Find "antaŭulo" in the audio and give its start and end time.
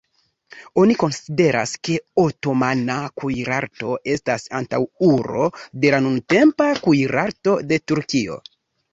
4.61-5.49